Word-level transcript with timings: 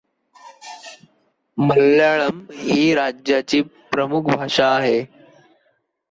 मल्याळम 1.57 2.39
ही 2.53 2.93
राज्याची 2.95 3.61
प्रमुख 3.91 4.35
भाषा 4.35 4.67
आहे. 4.69 4.99